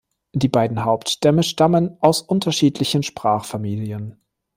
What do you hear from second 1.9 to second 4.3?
aus unterschiedlichen Sprachfamilien.